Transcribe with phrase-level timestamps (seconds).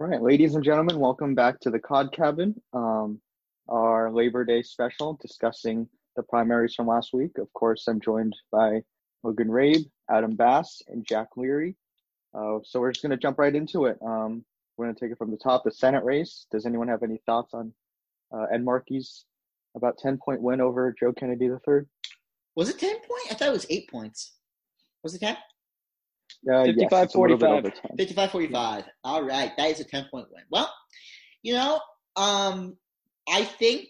[0.00, 3.20] All right, ladies and gentlemen, welcome back to the Cod Cabin, um,
[3.68, 7.36] our Labor Day special discussing the primaries from last week.
[7.36, 8.80] Of course, I'm joined by
[9.22, 11.76] Logan Rabe, Adam Bass, and Jack Leary.
[12.32, 13.98] Uh, so we're just going to jump right into it.
[14.00, 14.42] Um,
[14.78, 15.64] we're going to take it from the top.
[15.64, 16.46] The Senate race.
[16.50, 17.74] Does anyone have any thoughts on
[18.32, 19.26] uh, Ed Markey's
[19.76, 21.82] about 10 point win over Joe Kennedy III?
[22.56, 23.22] Was it 10 point?
[23.30, 24.32] I thought it was eight points.
[25.02, 25.36] Was it 10?
[26.50, 27.90] Uh, 55 yes, it's a little bit 45.
[27.98, 28.84] 55 45.
[29.04, 29.52] All right.
[29.56, 30.42] That is a 10 point win.
[30.50, 30.72] Well,
[31.42, 31.80] you know,
[32.16, 32.76] um,
[33.28, 33.88] I think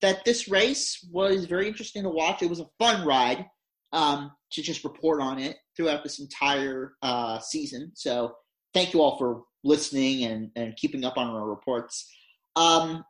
[0.00, 2.42] that this race was very interesting to watch.
[2.42, 3.46] It was a fun ride
[3.92, 7.92] um, to just report on it throughout this entire uh, season.
[7.94, 8.34] So
[8.74, 12.10] thank you all for listening and, and keeping up on our reports.
[12.56, 13.04] Um,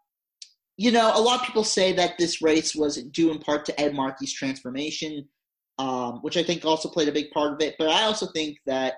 [0.77, 3.80] you know, a lot of people say that this race was due in part to
[3.80, 5.29] Ed Markey's transformation,
[5.78, 7.77] um, which I think also played a big part of it.
[7.78, 8.95] But I also think that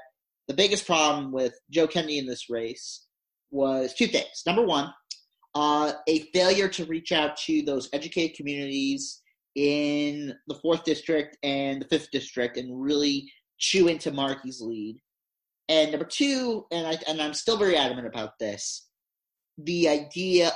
[0.49, 3.07] the biggest problem with Joe Kennedy in this race
[3.51, 4.43] was two things.
[4.47, 4.93] Number one,
[5.55, 9.21] uh, a failure to reach out to those educated communities
[9.57, 15.01] in the fourth district and the fifth district and really chew into Markey's lead.
[15.69, 18.89] And number two, and I and I'm still very adamant about this,
[19.59, 20.53] the idea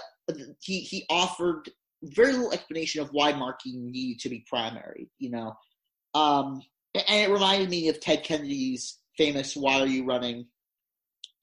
[0.61, 1.71] he he offered
[2.03, 5.09] very little explanation of why Markey needed to be primary.
[5.19, 5.55] You know,
[6.15, 6.63] um,
[6.95, 10.47] and it reminded me of Ted Kennedy's famous "Why are you running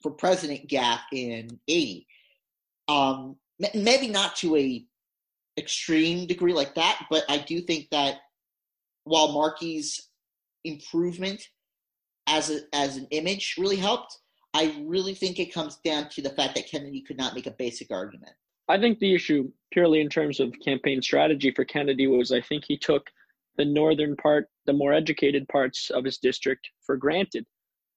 [0.02, 2.08] for president?" gap in '80.
[2.88, 3.36] Um,
[3.74, 4.86] maybe not to a
[5.58, 8.16] extreme degree like that, but I do think that
[9.04, 10.10] while Markey's
[10.64, 11.48] improvement
[12.28, 14.18] as a, as an image really helped,
[14.54, 17.52] I really think it comes down to the fact that Kennedy could not make a
[17.52, 18.34] basic argument.
[18.68, 22.64] I think the issue, purely in terms of campaign strategy for Kennedy, was I think
[22.66, 23.08] he took
[23.58, 27.46] the northern part, the more educated parts of his district, for granted.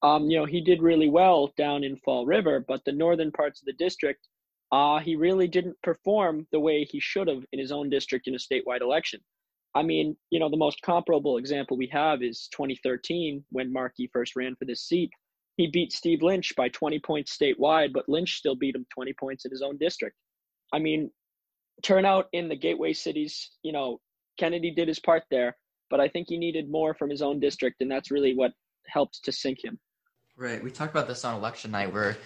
[0.02, 3.62] Um, you know, he did really well down in Fall River, but the northern parts
[3.62, 4.26] of the district,
[4.72, 8.34] uh, he really didn't perform the way he should have in his own district in
[8.34, 9.20] a statewide election.
[9.74, 14.36] I mean, you know, the most comparable example we have is 2013 when Markey first
[14.36, 15.10] ran for this seat.
[15.56, 19.44] He beat Steve Lynch by 20 points statewide, but Lynch still beat him 20 points
[19.44, 20.16] in his own district.
[20.72, 21.10] I mean,
[21.82, 24.00] turnout in the gateway cities, you know,
[24.36, 25.56] Kennedy did his part there,
[25.90, 28.52] but I think he needed more from his own district, and that's really what
[28.86, 29.78] helped to sink him.
[30.36, 30.62] Right.
[30.62, 32.16] We talked about this on election night where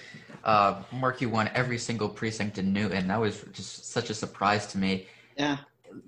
[0.43, 3.07] uh, Markey won every single precinct in Newton.
[3.09, 5.07] That was just such a surprise to me.
[5.37, 5.59] Yeah.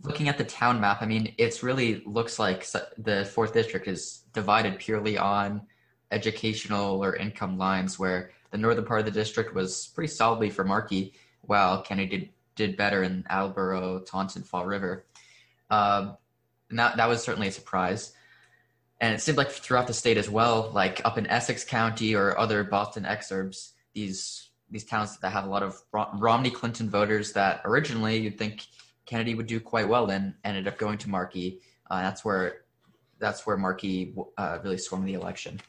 [0.02, 4.22] Looking at the town map, I mean, it's really looks like the fourth district is
[4.32, 5.62] divided purely on
[6.10, 10.64] educational or income lines, where the northern part of the district was pretty solidly for
[10.64, 11.12] Markey,
[11.42, 15.04] while Kennedy did, did better in Attleboro, Taunton, Fall River.
[15.70, 16.16] Um,
[16.68, 18.12] and that, that was certainly a surprise
[19.00, 22.38] and it seemed like throughout the state as well, like up in Essex County or
[22.38, 27.32] other Boston exurbs, these these towns that have a lot of Rom- Romney Clinton voters
[27.32, 28.66] that originally you'd think
[29.04, 31.60] Kennedy would do quite well in, ended up going to Markey.
[31.90, 32.62] Uh, that's where
[33.18, 35.60] that's where Markey uh, really swung the election.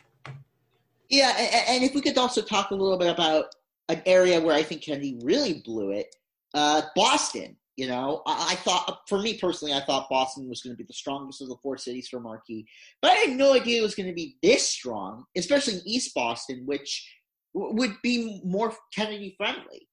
[1.10, 3.46] Yeah, a- and if we could also talk a little bit about
[3.88, 6.16] an area where I think Kennedy really blew it,
[6.54, 7.56] uh, Boston.
[7.78, 10.86] You know, I, I thought, for me personally, I thought Boston was going to be
[10.86, 12.68] the strongest of the four cities for Markey,
[13.02, 16.14] but I had no idea it was going to be this strong, especially in East
[16.14, 17.10] Boston, which
[17.56, 19.88] w- would be more Kennedy friendly.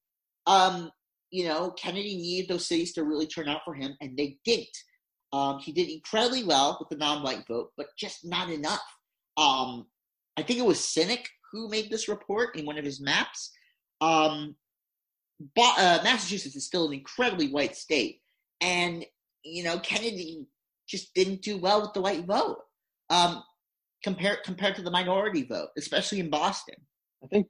[0.45, 0.91] Um,
[1.31, 4.67] you know, Kennedy needed those cities to really turn out for him, and they didn't.
[5.31, 8.81] Um, he did incredibly well with the non-white vote, but just not enough.
[9.37, 9.85] Um,
[10.37, 13.51] I think it was Cynic who made this report in one of his maps.
[14.01, 14.55] Um,
[15.55, 18.21] Bo- uh, Massachusetts is still an incredibly white state,
[18.61, 19.05] and
[19.43, 20.47] you know Kennedy
[20.87, 22.57] just didn't do well with the white vote
[23.09, 23.43] um,
[24.03, 26.75] compared compared to the minority vote, especially in Boston.
[27.23, 27.47] I think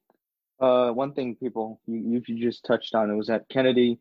[0.60, 4.00] uh, one thing people you, you just touched on it was that Kennedy.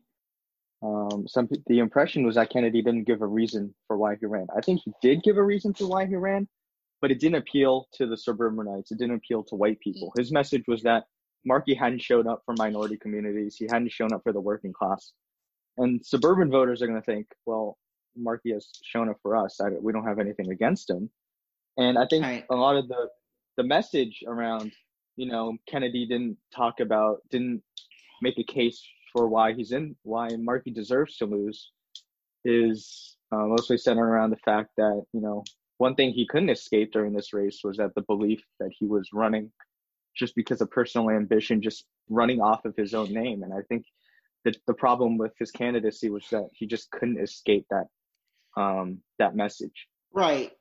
[0.81, 4.47] Um, some the impression was that Kennedy didn't give a reason for why he ran.
[4.55, 6.47] I think he did give a reason for why he ran,
[7.01, 8.89] but it didn't appeal to the suburbanites.
[8.89, 10.13] It didn't appeal to white people.
[10.17, 11.03] His message was that
[11.45, 13.55] Markey hadn't shown up for minority communities.
[13.57, 15.13] He hadn't shown up for the working class,
[15.77, 17.77] and suburban voters are going to think, well,
[18.15, 19.59] Markey has shown up for us.
[19.61, 21.09] I, we don't have anything against him.
[21.77, 22.45] And I think Right.
[22.49, 23.09] a lot of the
[23.57, 24.71] the message around,
[25.17, 27.61] you know, Kennedy didn't talk about, didn't
[28.21, 28.81] make a case
[29.11, 31.71] for why he's in, why Markey deserves to lose,
[32.45, 35.43] is uh, mostly centered around the fact that you know
[35.77, 39.09] one thing he couldn't escape during this race was that the belief that he was
[39.13, 39.51] running
[40.19, 43.41] just because of personal ambition, just running off of his own name.
[43.43, 43.85] And I think
[44.45, 47.85] that the problem with his candidacy was that he just couldn't escape that
[48.57, 49.87] um, that message.
[50.13, 50.51] Right.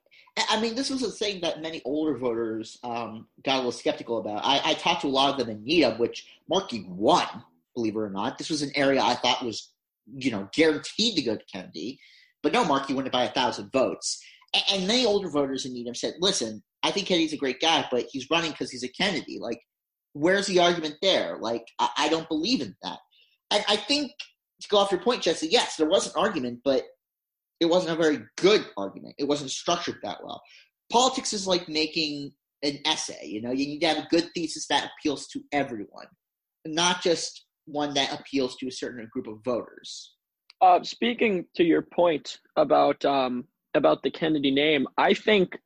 [0.48, 4.18] I mean, this was a thing that many older voters um, got a little skeptical
[4.18, 4.44] about.
[4.44, 7.26] I, I, talked to a lot of them in Needham, which Markey won,
[7.74, 8.38] believe it or not.
[8.38, 9.72] This was an area I thought was,
[10.06, 11.98] you know, guaranteed to go to Kennedy.
[12.42, 14.22] But no, Markey won it by a thousand votes.
[14.54, 17.86] And, and many older voters in Needham said, listen, I think Kennedy's a great guy,
[17.90, 19.38] but he's running because he's a Kennedy.
[19.38, 19.60] Like,
[20.14, 21.36] where's the argument there?
[21.38, 22.98] Like, I, I don't believe in that.
[23.50, 24.12] And I think,
[24.62, 26.84] to go off your point, Jessy, yes, there was an argument, but
[27.60, 29.14] it wasn't a very good argument.
[29.18, 30.42] It wasn't structured that well.
[30.90, 32.32] Politics is like making
[32.62, 33.26] an essay.
[33.26, 36.06] You know, you need to have a good thesis that appeals to everyone,
[36.66, 40.14] not just one that appeals to a certain group of voters.
[40.60, 43.44] Uh, speaking to your point about um,
[43.74, 45.56] about the Kennedy name, I think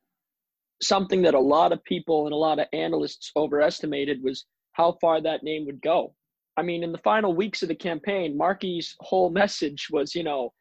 [0.81, 5.21] something that a lot of people and a lot of analysts overestimated was how far
[5.21, 6.13] that name would go.
[6.57, 10.53] I mean, in the final weeks of the campaign, Markey's whole message was, you know,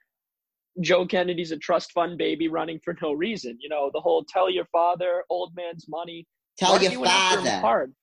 [0.81, 3.59] Joe Kennedy's a trust fund baby running for no reason.
[3.61, 6.27] You know, the whole tell your father, old man's money.
[6.59, 7.51] Tell Markey your father.
[7.61, 7.95] Hard.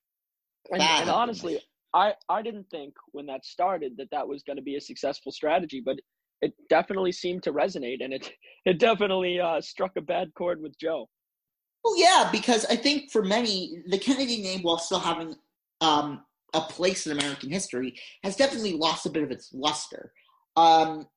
[0.71, 1.59] And, and, honestly,
[1.95, 5.31] I, I didn't think when that started that that was going to be a successful
[5.31, 5.97] strategy, but
[6.41, 8.31] it definitely seemed to resonate and it,
[8.65, 11.09] it definitely uh, struck a bad chord with Joe.
[11.83, 15.35] Well, yeah, because I think for many, the Kennedy name, while still having
[15.81, 16.23] um,
[16.53, 20.11] a place in American history, has definitely lost a bit of its luster.
[20.55, 21.07] Um,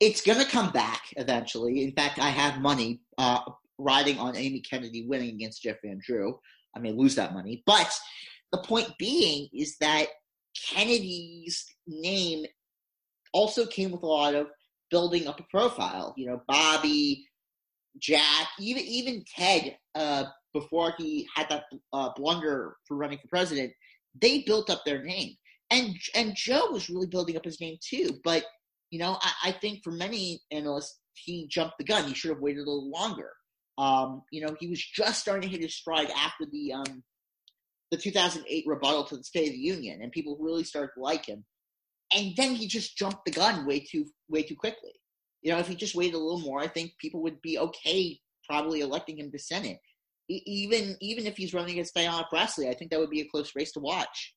[0.00, 1.84] it's going to come back eventually.
[1.84, 3.40] In fact, I have money uh,
[3.78, 6.38] riding on Amy Kennedy winning against Jeff Van Drew.
[6.74, 7.62] I may lose that money.
[7.66, 7.98] But
[8.52, 10.06] the point being is that
[10.68, 12.46] Kennedy's name
[13.32, 14.48] also came with a lot of
[14.90, 16.14] building up a profile.
[16.16, 17.26] You know, Bobby,
[17.98, 23.72] Jack, even even Ted, uh, before he had that uh, blunder for running for president,
[24.20, 25.34] they built up their name.
[25.70, 28.18] And and Joe was really building up his name too.
[28.24, 28.44] But
[28.90, 32.04] you know, I, I think for many analysts, he jumped the gun.
[32.04, 33.30] He should have waited a little longer.
[33.78, 37.02] Um, you know, he was just starting to hit his stride after the um,
[37.90, 41.26] the 2008 rebuttal to the State of the Union, and people really started to like
[41.26, 41.44] him.
[42.14, 44.92] And then he just jumped the gun way too way too quickly.
[45.42, 48.20] You know, if he just waited a little more, I think people would be okay
[48.48, 49.80] probably electing him to Senate.
[50.28, 53.54] even even if he's running against Ayanna Pressley, I think that would be a close
[53.54, 54.34] race to watch.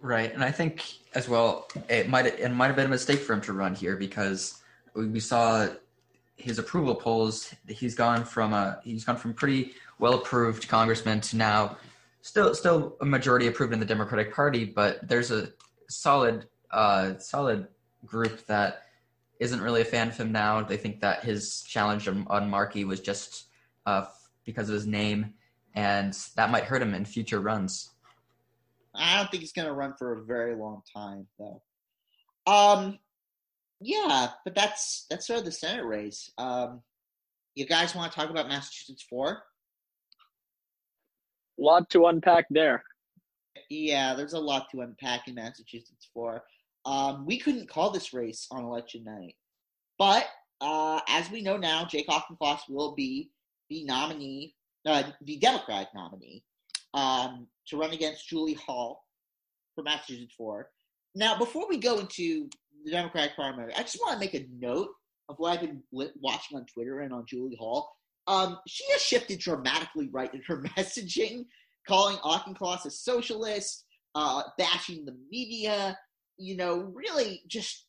[0.00, 0.82] Right, and I think
[1.14, 3.96] as well it might it might have been a mistake for him to run here
[3.96, 4.60] because
[4.94, 5.68] we saw
[6.36, 7.54] his approval polls.
[7.68, 11.76] He's gone from a he's gone from pretty well approved congressman to now
[12.22, 15.52] still still a majority approved in the Democratic Party, but there's a
[15.88, 17.68] solid uh, solid
[18.04, 18.82] group that
[19.40, 20.62] isn't really a fan of him now.
[20.62, 23.46] They think that his challenge on, on Markey was just
[23.86, 24.06] uh,
[24.44, 25.34] because of his name,
[25.74, 27.90] and that might hurt him in future runs.
[28.94, 31.62] I don't think he's going to run for a very long time, though.
[32.46, 32.98] Um,
[33.80, 36.30] yeah, but that's that's sort of the Senate race.
[36.38, 36.82] Um,
[37.54, 39.42] you guys want to talk about Massachusetts four?
[41.58, 42.82] Lot to unpack there.
[43.70, 46.44] Yeah, there's a lot to unpack in Massachusetts four.
[46.86, 49.34] Um, we couldn't call this race on election night,
[49.98, 50.26] but
[50.60, 53.30] uh, as we know now, Jake Auchincloss will be
[53.70, 54.54] the nominee,
[54.86, 56.42] uh, the Democratic nominee
[56.94, 59.04] um, to run against Julie Hall
[59.74, 60.68] for Massachusetts 4.
[61.14, 62.48] Now, before we go into
[62.84, 64.90] the Democratic primary, I just want to make a note
[65.28, 67.90] of what I've been watching on Twitter and on Julie Hall.
[68.26, 71.46] Um, she has shifted dramatically right in her messaging,
[71.86, 73.84] calling Auchincloss a socialist,
[74.14, 75.98] uh, bashing the media,
[76.36, 77.86] you know, really just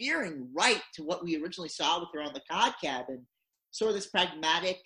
[0.00, 3.26] veering right to what we originally saw with her on the cod cabin,
[3.70, 4.78] sort of this pragmatic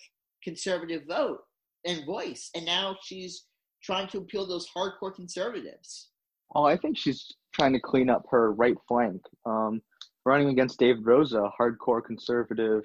[0.42, 1.40] conservative vote
[1.84, 3.44] and voice, and now she's
[3.82, 6.10] trying to appeal to those hardcore conservatives.
[6.54, 9.20] Oh, I think she's trying to clean up her right flank.
[9.44, 9.80] Um,
[10.24, 12.82] running against David Rosa, hardcore conservative,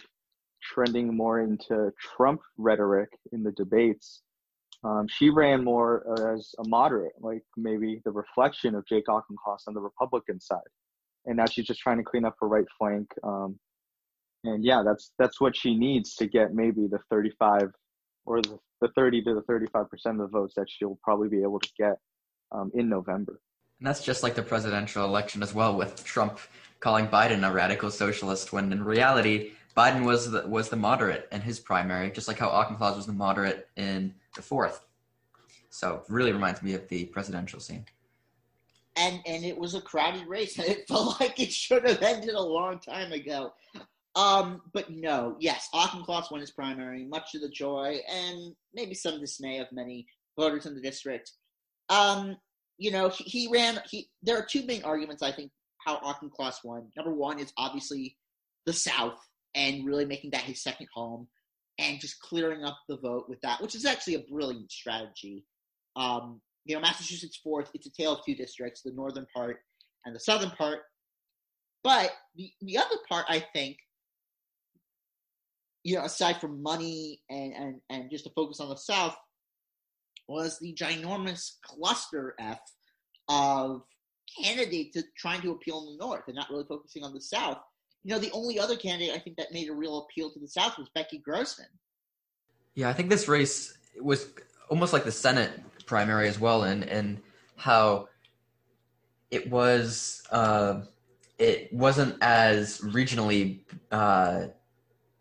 [0.62, 4.22] trending more into Trump rhetoric in the debates.
[4.83, 9.73] Um, she ran more as a moderate, like maybe the reflection of Jake Auchincloss on
[9.73, 10.59] the Republican side.
[11.25, 13.07] And now she's just trying to clean up her right flank.
[13.23, 13.59] Um,
[14.43, 17.71] and yeah, that's that's what she needs to get maybe the 35
[18.25, 21.43] or the, the 30 to the 35 percent of the votes that she'll probably be
[21.43, 21.97] able to get
[22.51, 23.39] um, in November.
[23.79, 26.39] And that's just like the presidential election as well, with Trump
[26.79, 31.41] calling Biden a radical socialist, when in reality Biden was the, was the moderate in
[31.41, 34.85] his primary, just like how Auchincloss was the moderate in the fourth.
[35.69, 37.85] So really reminds me of the presidential scene.
[38.97, 42.35] And and it was a crowded race, and it felt like it should have ended
[42.35, 43.53] a long time ago.
[44.15, 49.21] Um, but no, yes, Auchincloss won his primary, much to the joy and maybe some
[49.21, 50.05] dismay of many
[50.37, 51.31] voters in the district.
[51.87, 52.35] Um,
[52.77, 53.79] you know, he, he ran.
[53.89, 56.89] He there are two main arguments I think how Auchincloss won.
[56.97, 58.17] Number one is obviously
[58.65, 59.19] the South
[59.55, 61.27] and really making that his second home,
[61.77, 65.46] and just clearing up the vote with that, which is actually a brilliant strategy.
[65.96, 69.60] Um, you know, Massachusetts fourth, it's a tale of two districts, the northern part
[70.05, 70.79] and the southern part.
[71.84, 73.77] But the, the other part, I think,
[75.84, 79.15] you know, aside from money and, and, and just to focus on the South,
[80.27, 82.60] was the ginormous cluster F
[83.27, 83.81] of
[84.41, 87.58] candidates trying to appeal in the North and not really focusing on the South.
[88.03, 90.48] You know, the only other candidate I think that made a real appeal to the
[90.48, 91.67] South was Becky Grossman.
[92.74, 94.27] Yeah, I think this race was
[94.70, 95.51] almost like the Senate
[95.86, 97.22] primary as well, and and
[97.58, 98.08] how
[99.29, 100.81] it was uh,
[101.38, 103.60] it wasn't as regionally
[103.91, 104.48] uh,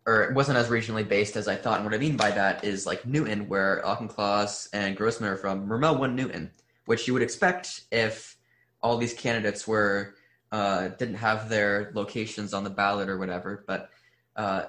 [0.05, 1.77] or it wasn't as regionally based as I thought.
[1.77, 5.67] And what I mean by that is like Newton, where Auchincloss and Grossman are from.
[5.67, 6.51] Mermell won Newton,
[6.85, 8.37] which you would expect if
[8.81, 10.15] all these candidates were
[10.51, 13.63] uh, didn't have their locations on the ballot or whatever.
[13.67, 13.89] But
[14.35, 14.63] uh,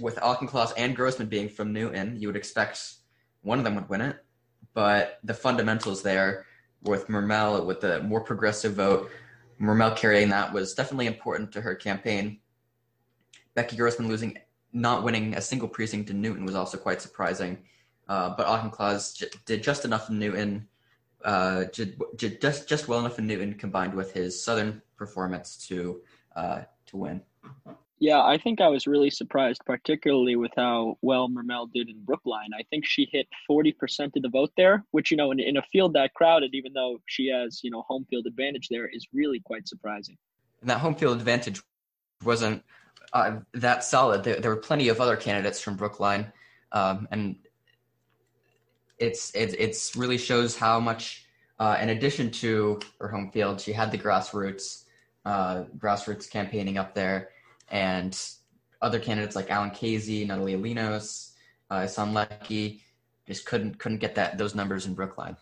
[0.00, 2.94] with Auchincloss and Grossman being from Newton, you would expect
[3.42, 4.16] one of them would win it.
[4.72, 6.46] But the fundamentals there
[6.82, 9.10] with Mermell, with the more progressive vote,
[9.60, 12.40] Mermell carrying that was definitely important to her campaign.
[13.54, 14.38] Becky Grossman losing,
[14.72, 17.58] not winning a single precinct in Newton was also quite surprising.
[18.08, 20.68] Uh, but Auchincloss j- did just enough in Newton,
[21.24, 21.64] uh,
[22.16, 26.02] just just well enough in Newton, combined with his Southern performance to
[26.36, 27.22] uh, to win.
[28.00, 32.50] Yeah, I think I was really surprised, particularly with how well Mermell did in Brookline.
[32.52, 35.62] I think she hit 40% of the vote there, which, you know, in, in a
[35.72, 39.40] field that crowded, even though she has, you know, home field advantage there, is really
[39.40, 40.18] quite surprising.
[40.60, 41.62] And that home field advantage
[42.24, 42.62] wasn't
[43.12, 44.24] uh, that solid.
[44.24, 46.32] There, there, were plenty of other candidates from Brookline,
[46.72, 47.36] um, and
[48.98, 51.26] it's it it's really shows how much,
[51.58, 54.84] uh, in addition to her home field, she had the grassroots
[55.24, 57.30] uh, grassroots campaigning up there
[57.70, 58.18] and
[58.82, 61.32] other candidates like Alan Khazei, Natalia Linos,
[61.70, 62.80] uh, Ihssane Leckey
[63.26, 65.36] just couldn't couldn't get that those numbers in Brookline.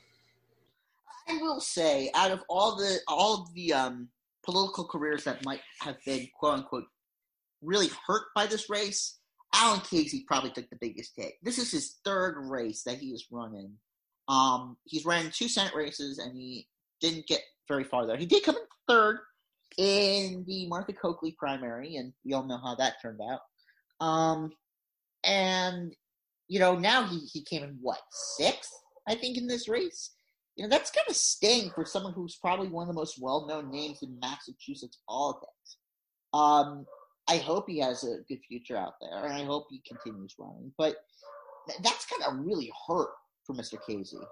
[1.29, 4.09] I will say, out of all the all the um,
[4.45, 6.85] political careers that might have been quote unquote
[7.61, 9.19] really hurt by this race,
[9.55, 11.35] Alan Khazei probably took the biggest hit.
[11.43, 13.73] This is his third race that he is running.
[14.29, 16.67] Um, he's ran two Senate races and he
[17.01, 18.17] didn't get very far there.
[18.17, 19.19] He did come in third
[19.79, 23.41] in the Martha Coakley primary, and we all know how that turned out.
[24.05, 24.53] Um,
[25.25, 25.95] and
[26.49, 28.73] you know now he he came in what sixth,
[29.09, 30.11] I think, in this race.
[30.57, 33.71] You know that's kind of sting for someone who's probably one of the most well-known
[33.71, 35.79] names in Massachusetts politics.
[36.35, 36.87] Um,
[37.33, 40.71] I hope he has a good future out there, and I hope he continues running.
[40.77, 40.97] But
[41.83, 43.09] that's kind of really hurt
[43.47, 43.79] for Mr.
[43.89, 44.23] Khazei.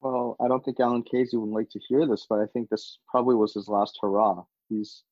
[0.00, 2.98] Well, I don't think Alan Khazei would like to hear this, but I think this
[3.08, 4.44] probably was his last hurrah.
[4.68, 5.02] He's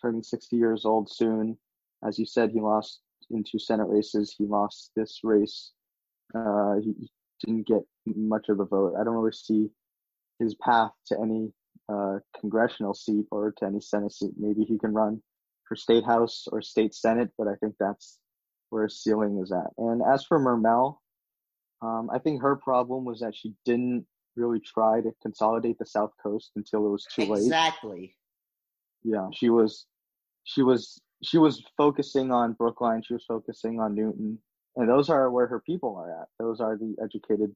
[0.00, 1.58] turning 60 years old soon.
[2.06, 4.32] As you said, he lost in two Senate races.
[4.38, 5.72] He lost this race.
[6.36, 6.94] Uh, he
[7.44, 8.94] didn't get much of a vote.
[8.94, 9.70] I don't really see
[10.38, 11.52] his path to any
[11.88, 14.34] uh, congressional seat or to any Senate seat.
[14.38, 15.20] Maybe he can run
[15.68, 18.18] for state house or state senate, but I think that's
[18.70, 19.70] where ceiling is at.
[19.76, 20.98] And as for Mermell,
[21.82, 24.06] um, I think her problem was that she didn't
[24.36, 27.42] really try to consolidate the South Coast until it was too late.
[27.42, 28.14] Exactly
[29.04, 29.86] yeah, she was
[30.44, 34.38] she was she was focusing on Brookline, she was focusing on Newton,
[34.76, 36.28] and those are where her people are at.
[36.38, 37.54] Those are the educated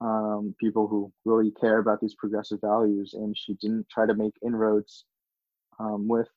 [0.00, 4.34] um, people who really care about these progressive values, and she didn't try to make
[4.44, 5.04] inroads
[5.78, 6.28] um, with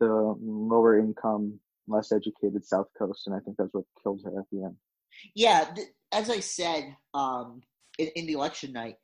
[0.00, 4.46] the lower income, less educated South Coast, and I think that's what killed her at
[4.50, 4.76] the end.
[5.34, 7.62] Yeah, th- as I said um,
[7.98, 8.96] in, in the election night,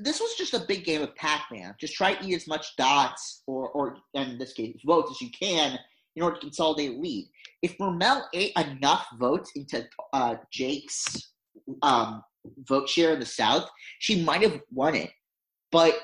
[0.00, 1.74] this was just a big game of Pac-Man.
[1.78, 5.30] Just try to eat as much dots or, or in this case, votes as you
[5.30, 5.78] can
[6.16, 7.28] in order to consolidate lead.
[7.62, 11.30] If Mermell ate enough votes into uh, Jake's
[11.82, 12.22] um,
[12.68, 15.10] vote share in the South, she might have won it.
[15.70, 15.94] But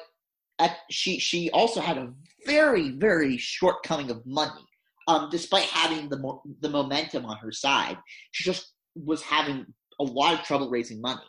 [0.58, 2.12] at, she she also had a
[2.46, 4.64] very very shortcoming of money.
[5.06, 7.98] Um, despite having the mo- the momentum on her side,
[8.32, 9.66] she just was having
[10.00, 11.20] a lot of trouble raising money.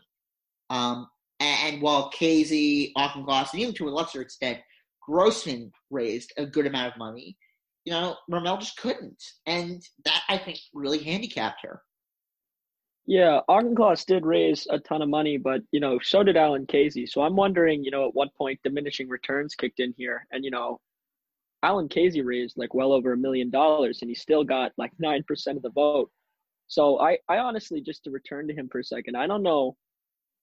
[0.69, 1.07] Um,
[1.39, 4.59] and while Khazei, Auchincloss, and even to a lesser extent,
[5.01, 7.37] Grossman raised a good amount of money,
[7.83, 9.21] you know, Mermell just couldn't.
[9.45, 11.81] And that, I think, really handicapped her.
[13.05, 17.07] Yeah, Auchincloss did raise a ton of money, but, you know, so did Alan Khazei.
[17.07, 20.25] So I'm wondering, you know, at what point diminishing returns kicked in here.
[20.31, 20.79] And, you know,
[21.63, 25.23] Alan Khazei raised like well over a million dollars and he still got like 9%
[25.55, 26.11] of the vote.
[26.67, 29.75] So I, I honestly, just to return to him for a second, I don't know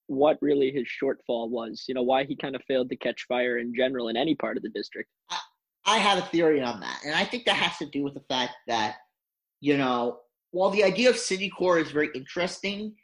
[0.06, 1.84] what really his shortfall was.
[1.88, 4.56] You know, why he kind of failed to catch fire in general in any part
[4.56, 5.08] of the district.
[5.84, 8.22] I, have a theory on that, and I think that has to do with the
[8.28, 8.96] fact that
[9.60, 10.20] you know
[10.52, 12.94] while the idea of city core is very interesting,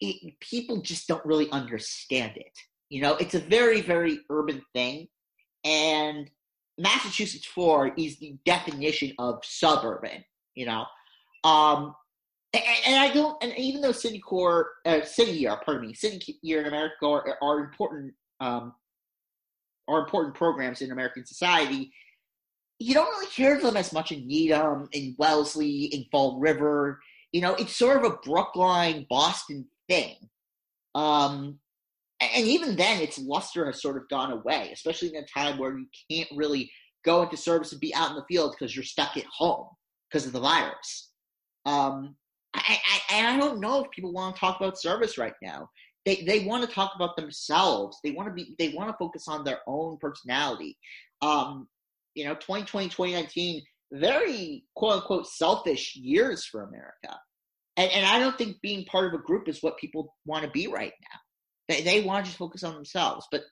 [0.00, 2.52] it, people just don't really understand it.
[2.90, 5.08] You know, it's a very, very urban thing.
[5.64, 6.30] And
[6.78, 10.84] Massachusetts 4 is the definition of suburban, you know.
[11.44, 11.94] Um,
[12.52, 16.60] and, and I don't, and even though Citicorp, uh, city year, pardon me, city year
[16.60, 18.74] in America are, are important, um,
[19.88, 21.92] are important programs in American society,
[22.78, 27.00] you don't really hear of them as much in Needham, in Wellesley, in Fall River.
[27.32, 30.16] You know, it's sort of a Brookline, Boston thing.
[30.94, 31.58] Um,
[32.20, 35.76] and even then, its luster has sort of gone away, especially in a time where
[35.76, 36.70] you can't really
[37.04, 39.66] go into service and be out in the field because you're stuck at home
[40.10, 41.10] because of the virus.
[41.66, 42.16] Um,
[42.54, 42.78] I,
[43.10, 45.68] I, I don't know if people want to talk about service right now.
[46.04, 47.98] They, they want to talk about themselves.
[48.02, 50.78] They want to be they want to focus on their own personality.
[51.20, 51.68] Um,
[52.14, 57.18] you know, 2020, 2019, very quote unquote selfish years for America.
[57.76, 60.50] And, and I don't think being part of a group is what people want to
[60.50, 61.18] be right now.
[61.68, 63.26] They, they want to just focus on themselves.
[63.30, 63.42] But,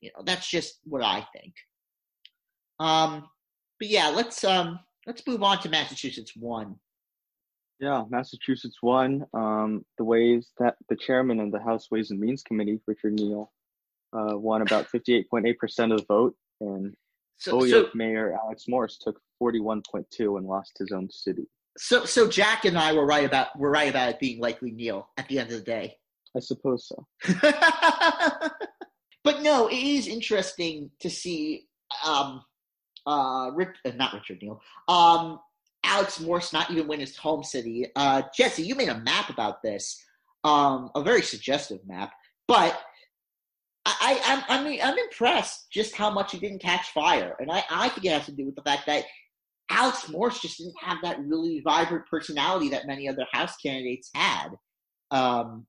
[0.00, 1.54] you know, that's just what I think.
[2.78, 3.28] Um,
[3.78, 6.76] but yeah, let's um, let's move on to Massachusetts one.
[7.80, 9.26] Yeah, Massachusetts one.
[9.34, 13.50] Um, the ways that the chairman of the House Ways and Means Committee, Richard Neal,
[14.12, 16.94] uh, won about 58.8% of the vote, and
[17.38, 21.48] so, Holyoke so, Mayor Alex Morse took 41.2 and lost his own city.
[21.76, 25.08] So, so Jack and I were right about were right about it being likely Neal
[25.16, 25.96] at the end of the day.
[26.36, 27.06] I suppose so.
[29.24, 31.66] but no, it is interesting to see
[32.06, 32.42] um,
[33.06, 35.38] uh, Rick, uh, not Richard Neal, um,
[35.84, 37.86] Alex Morse not even win his home city.
[37.96, 40.02] Uh, Jessy, you made a map about this,
[40.44, 42.12] um, a very suggestive map,
[42.48, 42.80] but
[43.84, 47.34] I, I'm, I'm, I'm impressed just how much he didn't catch fire.
[47.40, 49.04] And I, I think it has to do with the fact that
[49.70, 54.50] Alex Morse just didn't have that really vibrant personality that many other House candidates had,
[55.10, 55.66] um,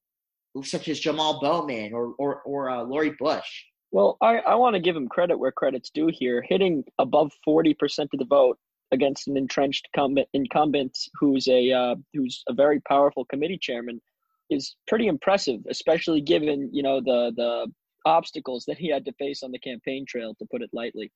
[0.61, 3.63] such as Jamal Bowman or, or, or uh, Cori Bush.
[3.91, 6.43] Well, I, I want to give him credit where credit's due here.
[6.47, 7.75] Hitting above 40%
[8.13, 8.57] of the vote
[8.91, 14.01] against an entrenched incumbent, incumbent who's a uh, who's a very powerful committee chairman
[14.49, 17.71] is pretty impressive, especially given you know the the
[18.05, 21.11] obstacles that he had to face on the campaign trail, to put it lightly.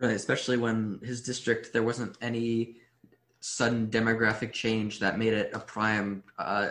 [0.00, 2.76] Right, especially when his district there wasn't any
[3.40, 6.68] sudden demographic change that made it a prime uh,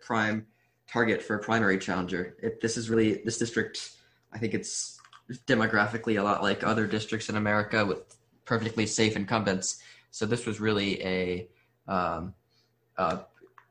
[0.00, 0.46] prime
[0.90, 2.36] target for a primary challenger.
[2.60, 3.92] This is really this district.
[4.32, 4.98] I think it's
[5.46, 9.82] demographically a lot like other districts in America with perfectly safe incumbents.
[10.10, 11.48] So this was really a
[11.86, 12.34] um,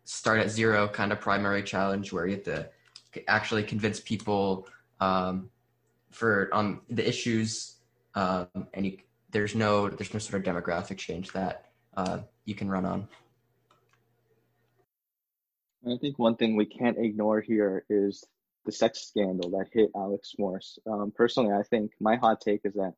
[0.08, 2.69] start at zero kind of primary challenge where you have to
[3.27, 4.67] actually convince people
[4.99, 5.49] um,
[6.12, 7.75] for on the issues,
[8.15, 8.97] um, and you,
[9.32, 13.08] there's no there's no sort of demographic change that uh, you can run on.
[15.85, 18.23] I think one thing we can't ignore here is
[18.65, 20.79] the sex scandal that hit Alex Morse.
[20.89, 22.93] Um, personally, I think my hot take is that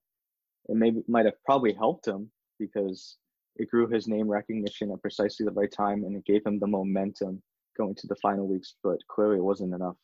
[0.67, 3.17] it may might have probably helped him because
[3.55, 6.67] it grew his name recognition at precisely the right time and it gave him the
[6.67, 7.41] momentum
[7.77, 8.75] going to the final weeks.
[8.83, 9.95] But clearly, it wasn't enough.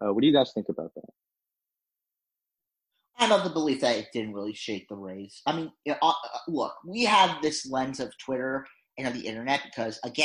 [0.00, 1.10] Uh, what do you guys think about that?
[3.18, 5.42] I'm of the belief that it didn't really shake the race.
[5.44, 6.12] I mean, uh, uh,
[6.46, 8.64] look, we have this lens of Twitter
[8.96, 10.14] and of the internet because, again,